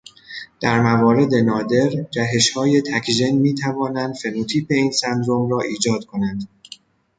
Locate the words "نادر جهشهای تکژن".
1.35-3.31